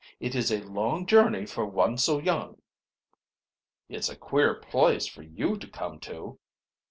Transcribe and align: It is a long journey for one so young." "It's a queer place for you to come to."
It 0.19 0.33
is 0.33 0.51
a 0.51 0.63
long 0.63 1.05
journey 1.05 1.45
for 1.45 1.63
one 1.63 1.95
so 1.99 2.17
young." 2.17 2.59
"It's 3.87 4.09
a 4.09 4.15
queer 4.17 4.55
place 4.55 5.05
for 5.05 5.21
you 5.21 5.57
to 5.59 5.67
come 5.69 5.99
to." 5.99 6.39